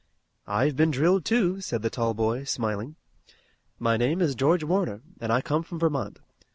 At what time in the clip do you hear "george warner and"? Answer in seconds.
4.33-5.31